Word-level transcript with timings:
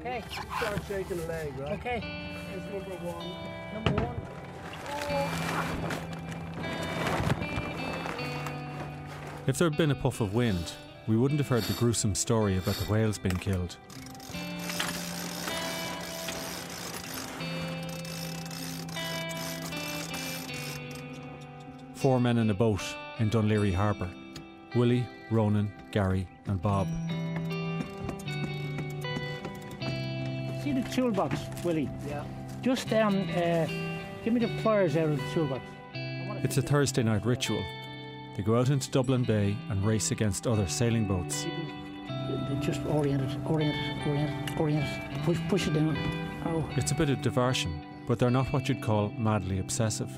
Okay. 0.00 0.22
Start 0.58 0.80
shaking 0.86 1.16
the 1.16 1.26
leg, 1.26 1.58
right? 1.58 1.72
Okay. 1.72 2.02
There's 2.50 2.62
number 2.72 2.96
one. 3.04 3.26
Number 3.74 4.02
one. 4.02 4.14
If 9.46 9.56
there 9.58 9.68
had 9.68 9.78
been 9.78 9.90
a 9.90 9.94
puff 9.94 10.20
of 10.20 10.34
wind, 10.34 10.72
we 11.06 11.16
wouldn't 11.16 11.40
have 11.40 11.48
heard 11.48 11.64
the 11.64 11.72
gruesome 11.72 12.14
story 12.14 12.58
about 12.58 12.76
the 12.76 12.84
whales 12.84 13.18
being 13.18 13.36
killed. 13.36 13.76
Four 21.94 22.20
men 22.20 22.38
in 22.38 22.50
a 22.50 22.54
boat 22.54 22.82
in 23.18 23.30
Dún 23.30 23.48
Laoghaire 23.48 23.74
Harbour 23.74 24.08
Willie, 24.76 25.06
Ronan, 25.30 25.72
Gary, 25.90 26.28
and 26.46 26.60
Bob. 26.60 26.86
Toolbox, 30.98 31.40
Willie? 31.64 31.88
Yeah. 32.08 32.24
Just 32.60 32.92
um, 32.92 33.28
uh, 33.36 33.66
give 34.24 34.34
me 34.34 34.40
the 34.40 34.50
pliers 34.62 34.96
out 34.96 35.10
of 35.10 35.16
the 35.16 35.30
toolbox. 35.32 35.62
It's 35.94 36.58
a 36.58 36.62
Thursday 36.62 37.04
night 37.04 37.24
ritual. 37.24 37.62
They 38.36 38.42
go 38.42 38.58
out 38.58 38.68
into 38.68 38.90
Dublin 38.90 39.22
Bay 39.22 39.56
and 39.70 39.84
race 39.84 40.10
against 40.10 40.46
other 40.48 40.66
sailing 40.66 41.06
boats. 41.06 41.46
They 42.48 42.56
Just 42.60 42.80
orient 42.86 43.22
it, 43.22 43.38
orient 43.46 43.76
it, 43.76 44.08
orient 44.08 44.50
it, 44.50 44.60
orient 44.60 44.84
it. 44.84 45.22
Push, 45.22 45.38
push 45.48 45.66
it 45.68 45.74
down. 45.74 45.96
Oh, 46.46 46.68
It's 46.76 46.90
a 46.90 46.94
bit 46.96 47.10
of 47.10 47.22
diversion, 47.22 47.80
but 48.08 48.18
they're 48.18 48.30
not 48.30 48.52
what 48.52 48.68
you'd 48.68 48.82
call 48.82 49.10
madly 49.16 49.60
obsessive. 49.60 50.10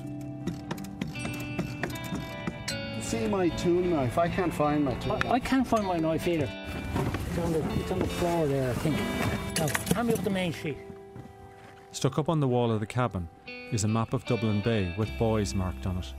See 3.01 3.27
my 3.27 3.49
tool 3.49 3.81
knife? 3.81 4.17
I 4.17 4.27
can't 4.27 4.53
find 4.53 4.85
my 4.85 4.95
tool 4.95 5.11
I, 5.13 5.19
knife. 5.19 5.31
I 5.31 5.39
can't 5.39 5.67
find 5.67 5.85
my 5.85 5.97
knife 5.97 6.27
either. 6.27 6.49
It's 7.29 7.37
on 7.37 7.53
the, 7.53 7.79
it's 7.79 7.91
on 7.91 7.99
the 7.99 8.07
floor 8.07 8.47
there, 8.47 8.71
I 8.71 8.73
think. 8.73 9.40
Now, 9.61 9.67
hand 9.93 10.07
me 10.07 10.15
up 10.15 10.23
the 10.23 10.29
main 10.31 10.51
sheet. 10.51 10.79
Stuck 11.91 12.17
up 12.17 12.29
on 12.29 12.39
the 12.39 12.47
wall 12.47 12.71
of 12.71 12.79
the 12.79 12.87
cabin 12.87 13.29
is 13.71 13.83
a 13.83 13.87
map 13.87 14.11
of 14.11 14.25
Dublin 14.25 14.59
Bay 14.61 14.91
with 14.97 15.07
buoys 15.19 15.53
marked 15.53 15.85
on 15.85 15.97
it. 15.97 16.13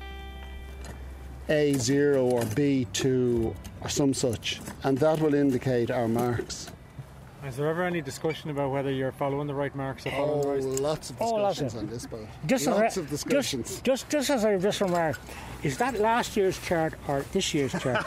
A0 1.49 2.23
or 2.23 2.43
B2 2.43 3.53
or 3.81 3.89
some 3.89 4.15
such, 4.15 4.61
and 4.85 4.97
that 4.99 5.19
will 5.19 5.35
indicate 5.35 5.91
our 5.91 6.07
marks. 6.07 6.71
Is 7.45 7.57
there 7.57 7.67
ever 7.69 7.83
any 7.83 8.01
discussion 8.01 8.51
about 8.51 8.71
whether 8.71 8.91
you're 8.93 9.11
following 9.11 9.49
the 9.49 9.55
right 9.55 9.75
marks 9.75 10.07
or 10.07 10.13
following 10.13 10.39
Oh, 10.47 10.61
the 10.63 10.69
right? 10.71 10.81
lots 10.81 11.11
of 11.11 11.17
Oh, 11.21 11.31
lots 11.35 11.59
discussions 11.59 11.75
of- 11.75 11.79
on 11.81 11.89
this 11.89 12.07
boat. 12.07 12.29
Just 12.47 12.67
lots 12.69 12.81
as 12.83 12.97
a- 12.97 13.01
of 13.01 13.11
discussions. 13.11 13.69
Just, 13.81 13.85
just, 13.85 14.11
just 14.11 14.31
as 14.31 14.45
I 14.45 14.57
just 14.59 14.81
remarked, 14.81 15.19
is 15.65 15.77
that 15.79 15.99
last 15.99 16.37
year's 16.37 16.57
chart 16.61 16.95
or 17.09 17.25
this 17.33 17.53
year's 17.53 17.73
chart? 17.73 17.97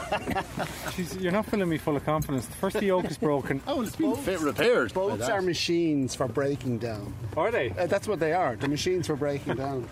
Jeez, 0.96 1.20
you're 1.20 1.32
not 1.32 1.44
filling 1.44 1.68
me 1.68 1.76
full 1.76 1.96
of 1.96 2.04
confidence. 2.06 2.46
The 2.46 2.54
first 2.54 2.78
the 2.78 2.86
yoke 2.86 3.10
is 3.10 3.18
broken. 3.18 3.60
Oh, 3.66 3.82
it's 3.82 3.94
been 3.94 4.16
fit 4.16 4.40
repaired. 4.40 4.94
by 4.94 5.00
Boats 5.02 5.28
are 5.28 5.42
machines 5.42 6.14
for 6.14 6.28
breaking 6.28 6.78
down. 6.78 7.12
Are 7.36 7.50
they? 7.50 7.70
Uh, 7.70 7.86
that's 7.86 8.08
what 8.08 8.18
they 8.20 8.32
are. 8.32 8.56
The 8.56 8.68
machines 8.68 9.06
for 9.06 9.16
breaking 9.16 9.56
down. 9.56 9.86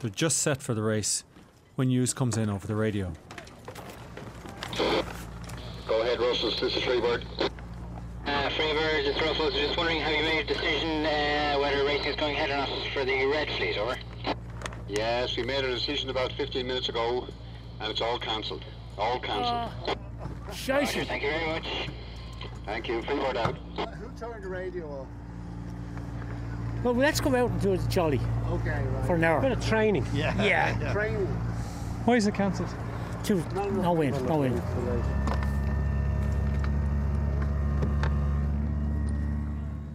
They're 0.00 0.10
just 0.10 0.38
set 0.38 0.60
for 0.62 0.74
the 0.74 0.82
race 0.82 1.24
when 1.76 1.88
news 1.88 2.12
comes 2.12 2.36
in 2.36 2.50
over 2.50 2.66
the 2.66 2.76
radio. 2.76 3.12
Go. 6.40 6.48
This 6.50 6.62
is 6.76 6.82
Freebird. 6.82 7.24
Uh, 8.26 8.48
Freebird, 8.50 9.06
it's 9.06 9.20
Russell. 9.20 9.50
Just 9.50 9.76
wondering, 9.76 10.00
have 10.00 10.12
you 10.12 10.22
made 10.22 10.40
a 10.40 10.54
decision 10.54 11.04
uh, 11.04 11.58
whether 11.58 11.84
racing 11.84 12.06
is 12.10 12.16
going 12.16 12.34
ahead 12.34 12.50
or 12.50 12.56
not 12.56 12.68
for 12.94 13.04
the 13.04 13.26
Red 13.26 13.48
Fleet, 13.56 13.76
over? 13.76 13.96
Yes, 14.88 15.36
we 15.36 15.42
made 15.42 15.64
a 15.64 15.70
decision 15.70 16.08
about 16.08 16.32
15 16.32 16.66
minutes 16.66 16.88
ago, 16.88 17.26
and 17.80 17.90
it's 17.90 18.00
all 18.00 18.18
cancelled. 18.18 18.64
All 18.96 19.20
cancelled. 19.20 19.98
Roger, 20.46 20.86
Shite. 20.86 21.06
thank 21.08 21.22
you 21.22 21.30
very 21.30 21.46
much. 21.46 21.88
Thank 22.64 22.88
you. 22.88 23.02
Freebird 23.02 23.36
out. 23.36 23.56
Who 23.58 24.08
turned 24.18 24.42
the 24.42 24.48
radio 24.48 25.00
off? 25.00 25.06
Well, 26.82 26.94
let's 26.94 27.20
go 27.20 27.34
out 27.36 27.50
and 27.50 27.60
do 27.60 27.74
it 27.74 27.80
jolly 27.90 28.20
Okay, 28.48 28.70
right. 28.70 29.06
for 29.06 29.16
an 29.16 29.24
hour. 29.24 29.42
Bit 29.42 29.52
of 29.52 29.66
training. 29.66 30.06
Yeah. 30.14 30.42
Yeah. 30.42 30.92
Training. 30.92 31.26
Why 32.06 32.16
is 32.16 32.26
it 32.26 32.34
cancelled? 32.34 32.70
Two, 33.22 33.44
no 33.54 33.92
wind, 33.92 34.26
no 34.26 34.38
wind. 34.38 34.62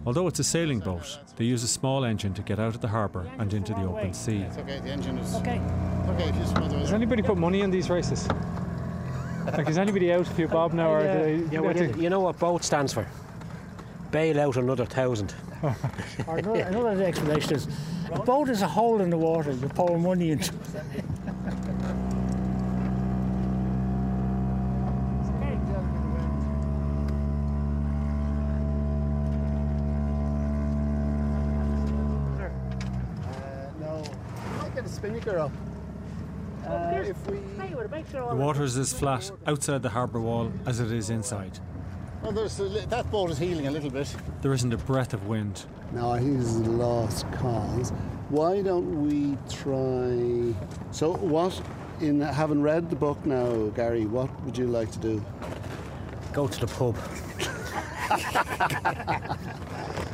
Although 0.06 0.28
it's 0.28 0.38
a 0.38 0.44
sailing 0.44 0.78
boat, 0.78 1.18
they 1.34 1.44
use 1.44 1.64
a 1.64 1.68
small 1.68 2.04
engine 2.04 2.32
to 2.34 2.42
get 2.42 2.60
out 2.60 2.76
of 2.76 2.80
the 2.80 2.86
harbour 2.86 3.28
and 3.40 3.52
into 3.52 3.74
the 3.74 3.82
open 3.82 4.14
sea. 4.14 4.42
It's 4.42 4.56
okay, 4.56 4.78
the 4.78 4.90
engine 4.90 5.18
is. 5.18 5.34
Okay. 5.34 5.60
Okay, 6.08 6.30
just 6.38 6.56
another 6.56 6.78
Does 6.78 6.92
anybody 6.92 7.22
put 7.22 7.36
money 7.36 7.62
in 7.62 7.72
these 7.72 7.90
races? 7.90 8.28
like, 9.46 9.68
is 9.68 9.78
anybody 9.78 10.12
out 10.12 10.30
if 10.30 10.38
you 10.38 10.46
bob 10.46 10.72
now, 10.72 10.92
or 10.92 11.00
do 11.00 11.06
they, 11.06 11.52
Yeah, 11.52 11.60
well, 11.60 11.76
you, 11.76 11.92
you 11.98 12.08
know 12.08 12.20
what 12.20 12.38
boat 12.38 12.62
stands 12.62 12.92
for? 12.92 13.04
Bail 14.12 14.38
out 14.38 14.56
another 14.56 14.86
thousand. 14.86 15.34
Another, 16.28 16.60
another 16.60 17.02
explanation 17.02 17.54
is 17.54 17.66
a 18.12 18.20
boat 18.20 18.48
is 18.48 18.62
a 18.62 18.68
hole 18.68 19.00
in 19.00 19.10
the 19.10 19.16
water. 19.16 19.52
You 19.52 19.68
pour 19.68 19.98
money 19.98 20.30
into. 20.30 20.52
Uh, 33.24 33.70
no. 33.80 34.02
I 35.06 35.10
might 35.10 35.24
get 35.24 35.34
a 35.34 35.34
spinnaker 35.34 35.38
up. 35.38 35.52
Uh, 36.66 37.02
if 37.04 37.26
we. 37.30 37.38
The 38.10 38.34
water 38.34 38.64
is 38.64 38.76
as 38.76 38.92
flat 38.92 39.30
outside 39.46 39.82
the 39.82 39.88
harbour 39.88 40.20
wall 40.20 40.52
as 40.66 40.80
it 40.80 40.90
is 40.90 41.10
inside. 41.10 41.58
There's 42.32 42.58
a, 42.58 42.64
li- 42.64 42.86
that 42.88 43.08
boat 43.12 43.30
is 43.30 43.38
heeling 43.38 43.68
a 43.68 43.70
little 43.70 43.90
bit. 43.90 44.12
There 44.42 44.52
isn't 44.52 44.72
a 44.72 44.76
breath 44.78 45.14
of 45.14 45.28
wind. 45.28 45.64
No, 45.92 46.10
I 46.10 46.18
think 46.18 46.38
this 46.38 46.48
is 46.48 46.56
a 46.56 46.70
lost 46.70 47.30
cause. 47.32 47.90
Why 48.30 48.62
don't 48.62 49.06
we 49.06 49.38
try? 49.48 50.54
So, 50.90 51.14
what? 51.14 51.60
In 52.00 52.20
having 52.20 52.62
read 52.62 52.90
the 52.90 52.96
book 52.96 53.24
now, 53.24 53.68
Gary, 53.68 54.06
what 54.06 54.28
would 54.44 54.58
you 54.58 54.66
like 54.66 54.90
to 54.92 54.98
do? 54.98 55.24
Go 56.32 56.48
to 56.48 56.60
the 56.60 56.66
pub. 56.66 56.96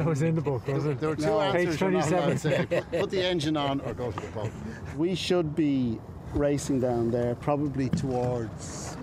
That 0.00 0.06
was 0.06 0.22
in 0.22 0.34
the 0.34 0.40
book, 0.40 0.66
wasn't 0.66 0.94
it? 0.94 1.00
There 1.00 1.10
were 1.10 1.14
two 1.16 1.26
No. 1.26 1.40
answers. 1.42 1.76
Page 1.76 1.80
you're 1.82 1.90
not 1.90 2.08
allowed 2.10 2.38
to 2.38 2.38
27. 2.38 2.38
say. 2.70 2.80
Put, 2.80 3.00
put 3.00 3.10
the 3.10 3.22
engine 3.22 3.54
on 3.58 3.82
or 3.82 3.92
go 3.92 4.10
to 4.10 4.18
the 4.18 4.26
pub. 4.28 4.48
We 4.96 5.14
should 5.14 5.54
be 5.54 6.00
racing 6.32 6.80
down 6.80 7.10
there, 7.10 7.34
probably 7.34 7.90
towards 7.90 8.96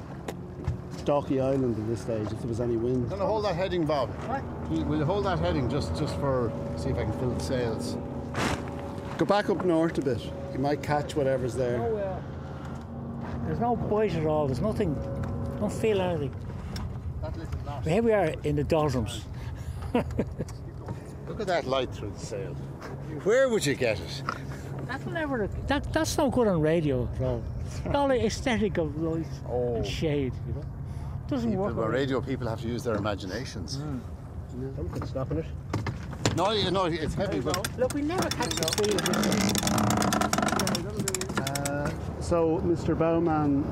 Dalkey 1.05 1.39
Island 1.39 1.77
at 1.77 1.87
this 1.87 2.01
stage, 2.01 2.25
if 2.31 2.39
there 2.39 2.47
was 2.47 2.59
any 2.59 2.77
wind. 2.77 3.11
No, 3.11 3.17
no, 3.17 3.27
hold 3.27 3.45
that 3.45 3.55
heading, 3.55 3.85
Bob. 3.85 4.09
What? 4.25 4.41
We- 4.71 4.83
We'll 4.85 5.05
hold 5.05 5.25
that 5.25 5.37
heading 5.37 5.69
just, 5.69 5.95
just 5.99 6.15
for 6.15 6.51
see 6.77 6.89
if 6.89 6.97
I 6.97 7.03
can 7.03 7.13
fill 7.19 7.29
the 7.29 7.43
sails. 7.43 7.95
Go 9.19 9.25
back 9.25 9.51
up 9.51 9.63
north 9.65 9.99
a 9.99 10.01
bit. 10.01 10.19
You 10.51 10.57
might 10.57 10.81
catch 10.81 11.15
whatever's 11.15 11.53
there. 11.53 11.77
No, 11.77 11.95
uh, 11.97 12.19
there's 13.45 13.59
no 13.59 13.75
bite 13.75 14.15
at 14.15 14.25
all. 14.25 14.47
There's 14.47 14.61
nothing. 14.61 14.95
Don't 15.59 15.71
feel 15.71 16.01
anything. 16.01 16.33
That 17.21 17.37
little 17.37 17.81
here 17.83 18.01
we 18.01 18.13
are 18.13 18.33
in 18.43 18.55
the 18.55 18.63
doldrums. 18.63 19.21
Look 21.37 21.47
at 21.47 21.53
that 21.63 21.69
light 21.69 21.93
through 21.93 22.09
the 22.09 22.19
sail. 22.19 22.53
Where 23.23 23.47
would 23.47 23.63
you 23.63 23.75
get 23.75 23.99
it? 23.99 24.23
That 24.87 25.05
will 25.05 25.11
never. 25.13 25.47
That 25.67 25.93
that's 25.93 26.17
no 26.17 26.31
good 26.31 26.47
on 26.47 26.61
radio 26.61 27.07
at 27.13 27.21
all. 27.21 27.43
all 27.93 28.07
the 28.07 28.25
aesthetic 28.25 28.79
of 28.79 28.99
light 28.99 29.27
Oh. 29.47 29.75
and 29.75 29.85
shade. 29.85 30.33
You 30.47 30.53
know, 30.55 30.63
doesn't 31.27 31.51
People, 31.51 31.65
work. 31.65 31.75
well, 31.75 31.85
on- 31.85 31.91
radio 31.91 32.21
people 32.21 32.47
have 32.47 32.59
to 32.61 32.67
use 32.67 32.83
their 32.83 32.95
imaginations. 32.95 33.77
Something 34.75 35.05
stopping 35.05 35.37
it. 35.37 35.45
No, 36.35 36.53
you 36.53 36.71
know, 36.71 36.85
it's 36.85 37.13
heavy, 37.13 37.39
but 37.39 37.77
Look, 37.77 37.93
we 37.93 38.01
never 38.01 38.27
catch 38.29 38.55
the 38.55 38.65
feel 38.83 38.95
of 38.95 39.05
this. 39.05 39.53
Uh, 41.69 41.91
so, 42.19 42.59
Mr. 42.65 42.97
Bowman, 42.97 43.63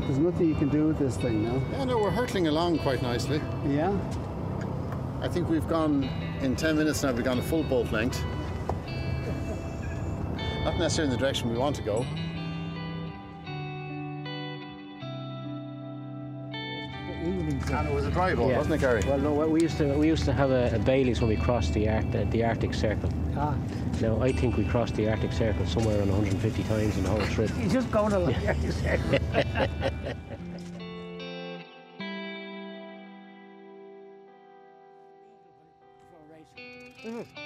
there's 0.00 0.18
nothing 0.18 0.48
you 0.48 0.56
can 0.56 0.70
do 0.70 0.88
with 0.88 0.98
this 0.98 1.16
thing 1.18 1.44
now. 1.44 1.62
yeah, 1.70 1.84
no, 1.84 1.98
we're 1.98 2.10
hurtling 2.10 2.48
along 2.48 2.78
quite 2.80 3.00
nicely. 3.00 3.40
Yeah? 3.68 3.96
I 5.22 5.28
think 5.28 5.48
we've 5.48 5.66
gone 5.68 6.04
in 6.42 6.56
10 6.56 6.76
minutes 6.76 7.02
now, 7.02 7.12
we've 7.12 7.24
gone 7.24 7.38
a 7.38 7.42
full 7.42 7.62
boat 7.62 7.90
length. 7.92 8.22
Not 10.64 10.78
necessarily 10.78 11.12
in 11.12 11.18
the 11.18 11.24
direction 11.24 11.50
we 11.50 11.56
want 11.58 11.76
to 11.76 11.82
go. 11.82 12.04
And 17.74 17.88
it 17.88 17.94
was 17.94 18.04
a 18.06 18.10
dry 18.10 18.34
boat, 18.34 18.50
Yeah. 18.50 18.58
wasn't 18.58 18.74
it, 18.74 18.80
Gary? 18.80 19.02
Well, 19.06 19.18
no, 19.18 19.32
we 19.46 19.62
used 19.62 19.78
to 19.78 19.94
we 19.94 20.08
used 20.08 20.24
to 20.24 20.32
have 20.32 20.50
a, 20.50 20.74
a 20.74 20.78
Baileys 20.80 21.20
when 21.20 21.30
we 21.30 21.36
crossed 21.36 21.72
the, 21.72 21.88
Ar- 21.88 22.02
the 22.10 22.24
the 22.26 22.44
Arctic 22.44 22.74
Circle. 22.74 23.08
Ah, 23.36 23.54
Now 24.00 24.20
I 24.20 24.32
think 24.32 24.56
we 24.56 24.64
crossed 24.64 24.94
the 24.96 25.08
Arctic 25.08 25.32
Circle 25.32 25.64
somewhere 25.66 25.98
around 25.98 26.10
150 26.10 26.62
times 26.64 26.96
in 26.96 27.04
the 27.04 27.10
whole 27.10 27.26
trip. 27.26 27.50
he's 27.52 27.72
just 27.72 27.90
going 27.90 28.12
along. 28.18 28.34
嗯。 37.04 37.41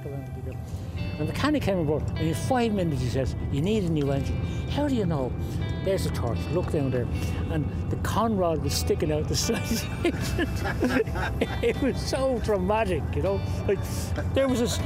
Back 0.00 0.12
around 0.12 0.26
the 0.26 0.32
bigger. 0.32 0.56
And 0.96 1.20
the 1.20 1.24
mechanic 1.32 1.62
came 1.62 1.78
aboard, 1.78 2.02
and 2.08 2.18
in 2.18 2.34
five 2.34 2.72
minutes 2.72 3.02
he 3.02 3.08
says, 3.08 3.34
You 3.52 3.60
need 3.60 3.84
a 3.84 3.88
new 3.88 4.10
engine. 4.10 4.36
How 4.70 4.88
do 4.88 4.94
you 4.94 5.06
know? 5.06 5.32
There's 5.84 6.06
a 6.06 6.10
torch, 6.10 6.38
look 6.52 6.72
down 6.72 6.90
there. 6.90 7.06
And 7.50 7.70
the 7.90 7.96
conrod 7.96 8.62
was 8.62 8.74
sticking 8.74 9.12
out 9.12 9.28
the 9.28 9.36
side. 9.36 9.62
it 11.62 11.80
was 11.80 12.00
so 12.00 12.38
dramatic, 12.44 13.02
you 13.14 13.22
know. 13.22 13.40
Like, 13.66 13.78
there 14.34 14.48
was 14.48 14.60
this 14.60 14.78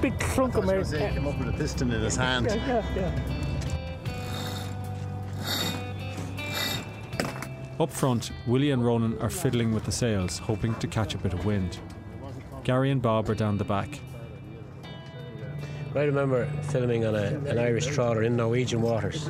big 0.00 0.18
clunk 0.18 0.56
of 0.56 0.64
metal. 0.64 0.84
he 0.84 0.98
came 0.98 1.26
up 1.26 1.38
with 1.38 1.48
a 1.48 1.52
piston 1.52 1.92
in 1.92 2.00
his 2.00 2.16
hand. 2.16 2.46
Yeah, 2.46 2.84
yeah, 2.94 2.94
yeah. 2.96 3.20
Up 7.80 7.90
front, 7.90 8.30
Willie 8.46 8.70
and 8.70 8.84
Ronan 8.84 9.18
are 9.20 9.30
fiddling 9.30 9.72
with 9.74 9.84
the 9.84 9.92
sails, 9.92 10.38
hoping 10.38 10.74
to 10.76 10.86
catch 10.86 11.14
a 11.14 11.18
bit 11.18 11.32
of 11.32 11.44
wind. 11.44 11.78
Gary 12.62 12.92
and 12.92 13.02
Bob 13.02 13.28
are 13.28 13.34
down 13.34 13.58
the 13.58 13.64
back. 13.64 13.98
I 15.94 16.04
remember 16.04 16.46
filming 16.62 17.04
on 17.04 17.14
a, 17.14 17.26
an 17.46 17.58
Irish 17.58 17.86
trawler 17.86 18.22
in 18.22 18.36
Norwegian 18.36 18.80
waters. 18.80 19.28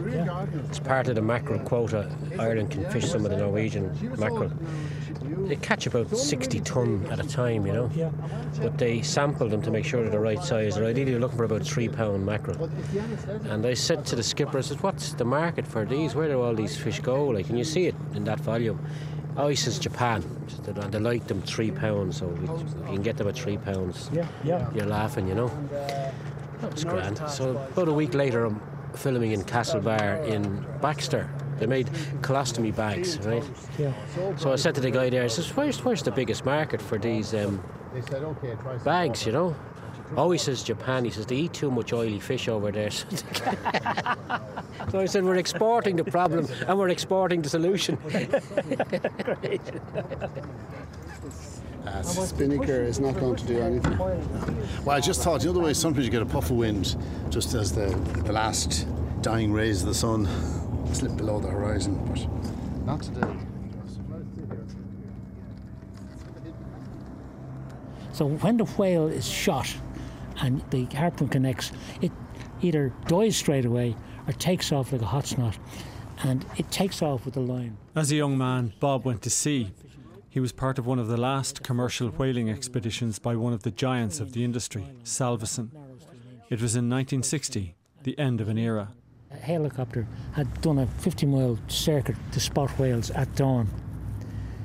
It's 0.68 0.78
part 0.78 1.08
of 1.08 1.16
the 1.16 1.22
mackerel 1.22 1.58
quota. 1.60 2.10
Ireland 2.38 2.70
can 2.70 2.88
fish 2.90 3.10
some 3.10 3.24
of 3.24 3.30
the 3.32 3.36
Norwegian 3.36 3.90
mackerel. 4.18 4.52
They 5.48 5.56
catch 5.56 5.86
about 5.86 6.16
60 6.16 6.60
ton 6.60 7.06
at 7.10 7.18
a 7.18 7.28
time, 7.28 7.66
you 7.66 7.72
know. 7.72 7.90
Yeah. 7.94 8.10
But 8.60 8.78
they 8.78 9.02
sample 9.02 9.48
them 9.48 9.60
to 9.62 9.70
make 9.70 9.84
sure 9.84 10.02
they're 10.02 10.10
the 10.10 10.20
right 10.20 10.42
size. 10.42 10.76
They're 10.76 10.84
ideally 10.84 11.18
looking 11.18 11.36
for 11.36 11.44
about 11.44 11.62
three 11.62 11.88
pound 11.88 12.24
mackerel. 12.24 12.70
And 13.48 13.66
I 13.66 13.74
said 13.74 14.06
to 14.06 14.16
the 14.16 14.22
skipper, 14.22 14.58
I 14.58 14.60
said, 14.60 14.80
what's 14.82 15.14
the 15.14 15.24
market 15.24 15.66
for 15.66 15.84
these? 15.84 16.14
Where 16.14 16.28
do 16.28 16.40
all 16.40 16.54
these 16.54 16.76
fish 16.76 17.00
go? 17.00 17.26
Like, 17.26 17.46
can 17.46 17.56
you 17.56 17.64
see 17.64 17.86
it 17.86 17.96
in 18.14 18.24
that 18.24 18.38
volume? 18.40 18.78
Oh, 19.36 19.48
he 19.48 19.56
says 19.56 19.78
Japan. 19.78 20.22
And 20.66 20.92
they 20.92 20.98
like 20.98 21.26
them 21.26 21.42
three 21.42 21.70
pounds, 21.70 22.18
so 22.18 22.28
you 22.28 22.94
can 22.94 23.02
get 23.02 23.16
them 23.16 23.28
at 23.28 23.34
three 23.34 23.56
pounds. 23.56 24.10
Yeah, 24.12 24.28
yeah. 24.44 24.70
You're 24.74 24.86
laughing, 24.86 25.26
you 25.26 25.34
know. 25.34 25.50
That 26.62 26.72
was 26.72 26.84
grand. 26.84 27.18
So 27.28 27.50
about 27.50 27.88
a 27.88 27.92
week 27.92 28.14
later, 28.14 28.44
I'm 28.44 28.62
filming 28.94 29.32
in 29.32 29.42
Castlebar 29.42 30.24
in 30.26 30.64
Baxter. 30.80 31.28
They 31.58 31.66
made 31.66 31.88
colostomy 32.22 32.74
bags, 32.74 33.18
right? 33.18 33.42
Yeah. 33.78 33.92
So 34.36 34.52
I 34.52 34.56
said 34.56 34.76
to 34.76 34.80
the 34.80 34.92
guy 34.92 35.10
there, 35.10 35.24
I 35.24 35.26
says, 35.26 35.48
where's, 35.56 35.84
where's 35.84 36.04
the 36.04 36.12
biggest 36.12 36.44
market 36.44 36.80
for 36.80 36.98
these 36.98 37.34
um, 37.34 37.60
They 37.92 38.02
said, 38.02 38.22
okay, 38.22 38.56
bags, 38.84 39.26
you 39.26 39.32
know? 39.32 39.56
Oh, 40.16 40.30
he 40.30 40.38
says 40.38 40.62
Japan. 40.62 41.04
He 41.04 41.10
says 41.10 41.26
they 41.26 41.36
eat 41.36 41.52
too 41.52 41.70
much 41.70 41.92
oily 41.92 42.20
fish 42.20 42.48
over 42.48 42.70
there. 42.70 42.90
so 42.90 43.06
I 44.94 45.06
said 45.06 45.24
we're 45.24 45.36
exporting 45.36 45.96
the 45.96 46.04
problem 46.04 46.46
and 46.68 46.78
we're 46.78 46.90
exporting 46.90 47.42
the 47.42 47.48
solution. 47.48 47.98
Uh, 51.86 52.02
Spinnaker 52.02 52.82
is 52.82 53.00
not 53.00 53.18
going 53.18 53.36
to 53.36 53.46
do 53.46 53.58
anything. 53.60 53.98
Well, 54.84 54.96
I 54.96 55.00
just 55.00 55.22
thought 55.22 55.40
the 55.40 55.50
other 55.50 55.60
way, 55.60 55.74
sometimes 55.74 56.04
you 56.04 56.12
get 56.12 56.22
a 56.22 56.26
puff 56.26 56.50
of 56.50 56.56
wind 56.56 56.96
just 57.30 57.54
as 57.54 57.72
the, 57.72 57.86
the 58.24 58.32
last 58.32 58.86
dying 59.20 59.52
rays 59.52 59.82
of 59.82 59.88
the 59.88 59.94
sun 59.94 60.28
slip 60.92 61.16
below 61.16 61.40
the 61.40 61.48
horizon, 61.48 61.98
but 62.06 62.84
not 62.86 63.02
today. 63.02 63.26
So 68.12 68.26
when 68.26 68.58
the 68.58 68.64
whale 68.64 69.08
is 69.08 69.26
shot 69.26 69.74
and 70.40 70.62
the 70.70 70.84
harpoon 70.84 71.28
connects, 71.28 71.72
it 72.00 72.12
either 72.60 72.92
dies 73.06 73.36
straight 73.36 73.64
away 73.64 73.96
or 74.26 74.32
takes 74.34 74.70
off 74.70 74.92
like 74.92 75.02
a 75.02 75.06
hot 75.06 75.26
snot. 75.26 75.58
And 76.22 76.44
it 76.56 76.70
takes 76.70 77.02
off 77.02 77.24
with 77.24 77.34
the 77.34 77.40
line. 77.40 77.76
As 77.96 78.12
a 78.12 78.16
young 78.16 78.38
man, 78.38 78.72
Bob 78.78 79.04
went 79.04 79.22
to 79.22 79.30
sea. 79.30 79.72
He 80.32 80.40
was 80.40 80.50
part 80.50 80.78
of 80.78 80.86
one 80.86 80.98
of 80.98 81.08
the 81.08 81.18
last 81.18 81.62
commercial 81.62 82.08
whaling 82.08 82.48
expeditions 82.48 83.18
by 83.18 83.36
one 83.36 83.52
of 83.52 83.64
the 83.64 83.70
giants 83.70 84.18
of 84.18 84.32
the 84.32 84.42
industry, 84.42 84.88
Salvesen. 85.04 85.68
It 86.48 86.62
was 86.62 86.74
in 86.74 86.88
1960, 86.88 87.74
the 88.04 88.18
end 88.18 88.40
of 88.40 88.48
an 88.48 88.56
era. 88.56 88.88
A 89.30 89.36
helicopter 89.36 90.08
had 90.32 90.62
done 90.62 90.78
a 90.78 90.86
50 90.86 91.26
mile 91.26 91.58
circuit 91.68 92.16
to 92.32 92.40
spot 92.40 92.70
whales 92.78 93.10
at 93.10 93.34
dawn. 93.36 93.68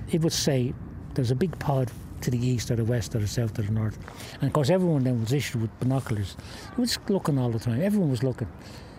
It 0.10 0.22
would 0.22 0.32
say 0.32 0.74
there's 1.16 1.32
a 1.32 1.36
big 1.36 1.60
pod 1.60 1.92
to 2.22 2.32
the 2.32 2.40
east 2.40 2.72
or 2.72 2.78
the 2.78 2.86
west 2.86 3.14
or 3.14 3.20
the 3.20 3.28
south 3.28 3.60
or 3.60 3.64
the 3.64 3.72
north. 3.74 3.98
And 4.36 4.44
of 4.44 4.54
course, 4.54 4.70
everyone 4.70 5.04
then 5.04 5.20
was 5.20 5.34
issued 5.34 5.62
with 5.62 5.80
binoculars. 5.82 6.38
He 6.76 6.80
was 6.80 6.98
looking 7.10 7.38
all 7.38 7.52
the 7.52 7.60
time. 7.60 7.82
Everyone 7.82 8.10
was 8.10 8.24
looking 8.24 8.48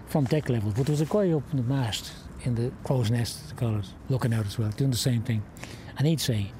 from 0.06 0.26
deck 0.26 0.50
level. 0.50 0.74
But 0.76 0.84
there 0.84 0.92
was 0.92 1.00
a 1.00 1.06
guy 1.06 1.32
up 1.32 1.50
in 1.50 1.56
the 1.56 1.62
mast 1.62 2.12
in 2.44 2.54
the 2.54 2.72
crow's 2.84 3.10
nest, 3.10 3.48
they 3.48 3.56
call 3.56 3.78
it, 3.78 3.86
looking 4.08 4.32
out 4.32 4.46
as 4.46 4.58
well, 4.58 4.70
doing 4.70 4.90
the 4.90 4.96
same 4.96 5.22
thing. 5.22 5.42
And 5.98 6.06
he'd 6.06 6.20
say, 6.20 6.52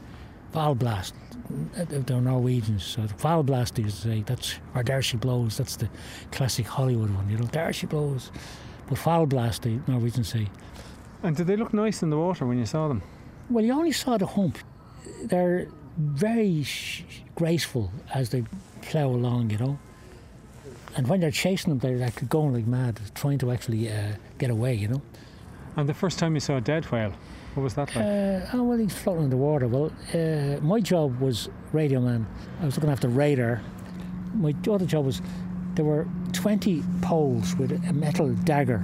Val 0.52 0.74
blast. 0.74 1.14
They're 1.74 2.20
Norwegians, 2.20 2.84
so 2.84 3.02
Val 3.18 3.42
blast, 3.42 3.76
they 3.76 3.82
used 3.84 4.02
to 4.02 4.08
say, 4.08 4.22
that's, 4.26 4.58
or 4.74 4.82
there 4.82 5.00
she 5.00 5.16
blows, 5.16 5.56
that's 5.56 5.76
the 5.76 5.88
classic 6.30 6.66
Hollywood 6.66 7.10
one, 7.14 7.30
you 7.30 7.38
know, 7.38 7.46
there 7.46 7.72
she 7.72 7.86
blows. 7.86 8.30
But 8.88 8.98
foul 8.98 9.26
blast, 9.26 9.62
the 9.62 9.78
Norwegians 9.86 10.28
say. 10.28 10.48
And 11.22 11.36
did 11.36 11.46
they 11.46 11.56
look 11.56 11.72
nice 11.72 12.02
in 12.02 12.10
the 12.10 12.16
water 12.18 12.46
when 12.46 12.58
you 12.58 12.66
saw 12.66 12.88
them? 12.88 13.02
Well, 13.50 13.64
you 13.64 13.72
only 13.72 13.92
saw 13.92 14.18
the 14.18 14.26
hump. 14.26 14.58
They're 15.24 15.68
very 15.96 16.62
sh- 16.62 17.02
graceful 17.34 17.90
as 18.14 18.30
they 18.30 18.44
plough 18.82 19.08
along, 19.08 19.50
you 19.50 19.58
know. 19.58 19.78
And 20.96 21.06
when 21.06 21.20
they're 21.20 21.30
chasing 21.30 21.70
them, 21.70 21.78
they're 21.78 21.98
like 21.98 22.28
going 22.28 22.54
like 22.54 22.66
mad, 22.66 23.00
trying 23.14 23.38
to 23.38 23.50
actually 23.52 23.90
uh, 23.90 24.12
get 24.38 24.50
away, 24.50 24.74
you 24.74 24.88
know. 24.88 25.02
And 25.76 25.88
the 25.88 25.94
first 25.94 26.18
time 26.18 26.34
you 26.34 26.40
saw 26.40 26.56
a 26.56 26.60
dead 26.60 26.84
whale, 26.86 27.12
what 27.54 27.62
was 27.62 27.74
that 27.74 27.94
like? 27.94 28.04
Uh, 28.04 28.56
oh, 28.56 28.62
well, 28.64 28.78
he's 28.78 28.94
floating 28.94 29.24
in 29.24 29.30
the 29.30 29.36
water. 29.36 29.66
Well, 29.66 29.92
uh, 30.14 30.60
my 30.60 30.80
job 30.80 31.20
was 31.20 31.48
radio 31.72 32.00
man. 32.00 32.26
I 32.60 32.66
was 32.66 32.76
looking 32.76 32.90
after 32.90 33.08
radar. 33.08 33.62
My 34.34 34.54
other 34.70 34.86
job 34.86 35.06
was 35.06 35.20
there 35.74 35.84
were 35.84 36.06
20 36.32 36.82
poles 37.02 37.56
with 37.56 37.72
a 37.72 37.92
metal 37.92 38.34
dagger, 38.44 38.82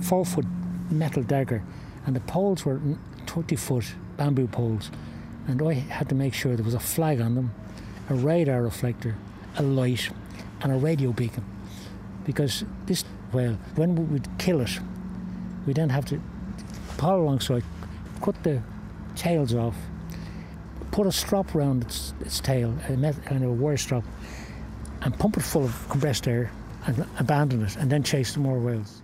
four 0.00 0.24
foot 0.24 0.46
metal 0.90 1.22
dagger, 1.22 1.62
and 2.06 2.14
the 2.14 2.20
poles 2.20 2.64
were 2.64 2.80
20 3.26 3.56
foot 3.56 3.94
bamboo 4.16 4.46
poles. 4.46 4.90
And 5.48 5.60
I 5.62 5.74
had 5.74 6.08
to 6.10 6.14
make 6.14 6.34
sure 6.34 6.54
there 6.54 6.64
was 6.64 6.74
a 6.74 6.80
flag 6.80 7.20
on 7.20 7.34
them, 7.34 7.52
a 8.08 8.14
radar 8.14 8.62
reflector, 8.62 9.16
a 9.56 9.62
light, 9.62 10.10
and 10.60 10.72
a 10.72 10.76
radio 10.76 11.12
beacon. 11.12 11.44
Because 12.24 12.64
this 12.86 13.04
whale, 13.32 13.58
when 13.74 13.96
we 13.96 14.04
would 14.04 14.28
kill 14.38 14.60
it, 14.60 14.78
we 15.66 15.72
then 15.72 15.88
have 15.88 16.04
to 16.06 16.20
paddle 17.02 17.28
I 17.28 17.62
cut 18.24 18.40
the 18.44 18.62
tails 19.16 19.54
off, 19.54 19.74
put 20.92 21.08
a 21.08 21.10
strop 21.10 21.52
around 21.52 21.82
its, 21.82 22.14
its 22.20 22.38
tail, 22.38 22.72
a 22.88 22.92
met- 22.92 23.24
kind 23.24 23.42
of 23.42 23.50
a 23.50 23.54
wire 23.54 23.76
strop, 23.76 24.04
and 25.00 25.18
pump 25.18 25.36
it 25.36 25.42
full 25.42 25.64
of 25.64 25.88
compressed 25.88 26.28
air 26.28 26.52
and 26.86 27.04
abandon 27.18 27.64
it, 27.64 27.74
and 27.76 27.90
then 27.90 28.04
chase 28.04 28.34
the 28.34 28.38
more 28.38 28.60
whales. 28.60 29.02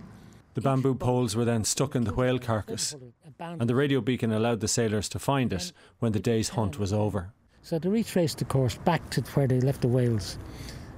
The 0.53 0.61
bamboo 0.61 0.95
poles 0.95 1.35
were 1.35 1.43
then 1.43 1.65
stuck 1.65 1.93
in 1.93 2.05
the 2.05 2.13
whale 2.13 2.39
carcass, 2.39 2.95
and 3.37 3.69
the 3.69 3.75
radio 3.75 3.99
beacon 3.99 4.31
allowed 4.31 4.61
the 4.61 4.69
sailors 4.69 5.09
to 5.09 5.19
find 5.19 5.51
it 5.51 5.73
when 5.99 6.13
the 6.13 6.21
day's 6.21 6.49
hunt 6.49 6.79
was 6.79 6.93
over. 6.93 7.33
So 7.63 7.79
they 7.79 7.89
retraced 7.89 8.37
the 8.37 8.45
course 8.45 8.75
back 8.75 9.09
to 9.09 9.21
where 9.33 9.47
they 9.47 9.59
left 9.59 9.81
the 9.81 9.89
whales, 9.89 10.37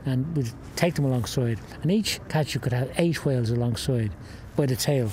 and 0.06 0.36
we'd 0.38 0.52
take 0.76 0.94
them 0.94 1.06
alongside. 1.06 1.60
And 1.82 1.92
each 1.92 2.20
catcher 2.30 2.60
could 2.60 2.74
have 2.74 2.92
eight 2.98 3.26
whales 3.26 3.50
alongside 3.50 4.12
by 4.56 4.68
the 4.68 4.76
tail. 4.76 5.10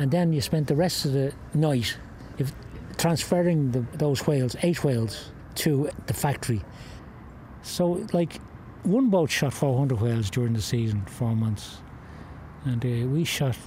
And 0.00 0.10
then 0.10 0.32
you 0.32 0.40
spent 0.40 0.66
the 0.66 0.74
rest 0.74 1.04
of 1.04 1.12
the 1.12 1.30
night 1.52 1.98
if, 2.38 2.54
transferring 2.96 3.72
the, 3.72 3.80
those 3.98 4.26
whales, 4.26 4.56
eight 4.62 4.82
whales, 4.82 5.30
to 5.56 5.90
the 6.06 6.14
factory. 6.14 6.62
So, 7.60 8.06
like, 8.14 8.40
one 8.82 9.10
boat 9.10 9.30
shot 9.30 9.52
400 9.52 10.00
whales 10.00 10.30
during 10.30 10.54
the 10.54 10.62
season, 10.62 11.04
four 11.04 11.36
months. 11.36 11.82
And 12.64 12.82
uh, 12.82 13.08
we 13.08 13.24
shot 13.24 13.58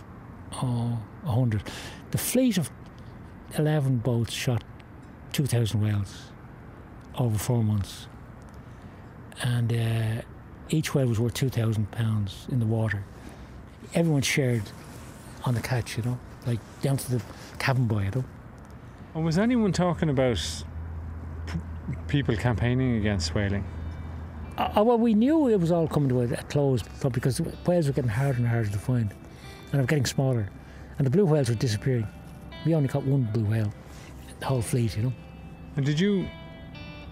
oh, 0.54 0.98
100. 1.22 1.62
The 2.10 2.18
fleet 2.18 2.58
of 2.58 2.72
11 3.60 3.98
boats 3.98 4.34
shot 4.34 4.64
2,000 5.34 5.82
whales 5.82 6.32
over 7.16 7.38
four 7.38 7.64
months. 7.64 8.08
And 9.44 9.72
uh, 9.72 10.24
each 10.70 10.96
whale 10.96 11.06
was 11.06 11.20
worth 11.20 11.36
£2,000 11.36 12.50
in 12.50 12.60
the 12.60 12.66
water. 12.66 13.04
Everyone 13.94 14.24
shared 14.24 14.64
on 15.46 15.54
the 15.54 15.62
catch, 15.62 15.98
you 15.98 16.04
know, 16.04 16.18
like 16.46 16.60
down 16.82 16.98
to 16.98 17.12
the 17.12 17.24
cabin 17.60 17.88
boy, 17.88 18.04
you 18.04 18.12
know. 18.12 18.24
And 19.16 19.26
was 19.26 19.38
anyone 19.38 19.72
talking 19.72 20.10
about 20.10 20.38
p- 21.48 21.60
people 22.08 22.36
campaigning 22.36 22.98
against 22.98 23.36
whaling? 23.36 23.64
Uh, 24.58 24.84
well, 24.86 24.98
we 24.98 25.14
knew 25.14 25.50
it 25.50 25.60
was 25.60 25.72
all 25.72 25.88
coming 25.88 26.10
to 26.10 26.22
a, 26.22 26.24
a 26.26 26.44
close 26.44 26.84
but 27.02 27.12
because 27.12 27.42
whales 27.66 27.88
were 27.88 27.94
getting 27.94 28.10
harder 28.10 28.38
and 28.38 28.48
harder 28.48 28.70
to 28.70 28.78
find, 28.78 29.12
and 29.12 29.72
they 29.72 29.80
were 29.80 29.86
getting 29.86 30.06
smaller, 30.06 30.50
and 30.98 31.06
the 31.06 31.12
blue 31.12 31.26
whales 31.26 31.50
were 31.50 31.56
disappearing. 31.56 32.08
We 32.66 32.76
only 32.76 32.88
caught 32.88 33.04
one 33.04 33.24
blue 33.34 33.46
whale, 33.46 33.74
the 34.40 34.46
whole 34.46 34.62
fleet, 34.62 34.96
you 34.96 35.04
know. 35.04 35.14
And 35.76 35.86
did 35.86 36.00
you, 36.00 36.28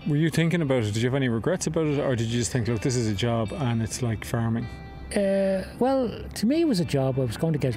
were 0.07 0.15
you 0.15 0.29
thinking 0.29 0.61
about 0.61 0.83
it? 0.83 0.93
Did 0.93 0.97
you 0.97 1.09
have 1.09 1.15
any 1.15 1.29
regrets 1.29 1.67
about 1.67 1.87
it? 1.87 1.99
Or 1.99 2.15
did 2.15 2.27
you 2.27 2.39
just 2.39 2.51
think, 2.51 2.67
look, 2.67 2.81
this 2.81 2.95
is 2.95 3.07
a 3.07 3.13
job 3.15 3.51
and 3.53 3.81
it's 3.81 4.01
like 4.01 4.23
farming? 4.23 4.67
Uh, 5.15 5.63
well, 5.79 6.09
to 6.35 6.45
me, 6.45 6.61
it 6.61 6.67
was 6.67 6.79
a 6.79 6.85
job 6.85 7.19
I 7.19 7.23
was 7.23 7.37
going 7.37 7.53
to 7.53 7.59
get. 7.59 7.75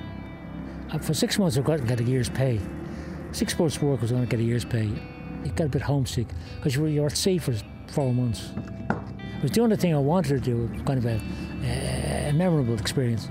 Uh, 0.94 0.98
for 0.98 1.12
six 1.12 1.38
months, 1.40 1.58
I 1.58 1.60
to 1.60 1.78
get 1.78 1.98
a 1.98 2.04
year's 2.04 2.28
pay. 2.28 2.60
Six 3.32 3.58
months' 3.58 3.82
work, 3.82 4.00
was 4.00 4.12
going 4.12 4.22
to 4.22 4.28
get 4.28 4.38
a 4.38 4.44
year's 4.44 4.64
pay. 4.64 4.84
You 4.84 5.50
got 5.56 5.66
a 5.66 5.68
bit 5.68 5.82
homesick 5.82 6.28
because 6.56 6.76
you 6.76 6.82
were, 6.82 6.88
you 6.88 7.02
were 7.02 7.10
sea 7.10 7.38
for 7.38 7.52
four 7.88 8.14
months. 8.14 8.50
It 9.38 9.42
was 9.42 9.50
the 9.50 9.60
only 9.60 9.76
thing 9.76 9.92
I 9.92 9.98
wanted 9.98 10.28
to 10.28 10.40
do, 10.40 10.68
kind 10.84 10.98
of 10.98 11.06
a, 11.06 11.20
a 12.28 12.32
memorable 12.32 12.74
experience. 12.74 13.28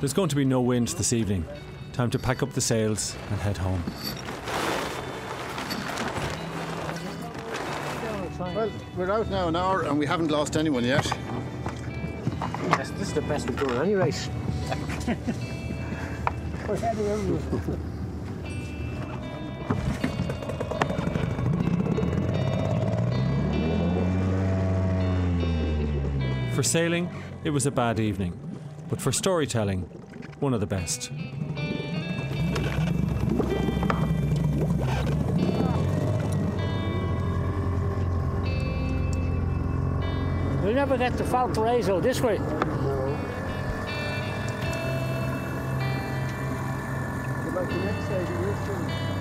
There's 0.00 0.14
going 0.14 0.28
to 0.30 0.36
be 0.36 0.44
no 0.44 0.62
wind 0.62 0.88
this 0.88 1.12
evening. 1.12 1.44
Time 1.92 2.08
to 2.10 2.18
pack 2.18 2.42
up 2.42 2.52
the 2.52 2.60
sails 2.60 3.14
and 3.30 3.40
head 3.40 3.58
home. 3.58 3.82
We're 8.98 9.12
out 9.12 9.30
now 9.30 9.46
an 9.46 9.54
hour 9.54 9.82
and 9.82 9.96
we 9.96 10.04
haven't 10.04 10.28
lost 10.28 10.56
anyone 10.56 10.82
yet. 10.82 11.06
Yes, 12.70 12.90
this 12.90 13.08
is 13.08 13.12
the 13.12 13.22
best 13.22 13.48
we've 13.48 13.56
done 13.56 13.80
any 13.80 13.94
race. 13.94 14.28
For 26.52 26.62
sailing, 26.64 27.08
it 27.44 27.50
was 27.50 27.66
a 27.66 27.70
bad 27.70 28.00
evening, 28.00 28.36
but 28.88 29.00
for 29.00 29.12
storytelling, 29.12 29.82
one 30.40 30.54
of 30.54 30.58
the 30.58 30.66
best. 30.66 31.12
We'll 40.68 40.74
never 40.74 40.98
get 40.98 41.16
to 41.16 41.24
Valparaiso 41.24 41.98
this 41.98 42.20
way. 42.20 42.36
The 42.36 42.44
next 47.84 49.17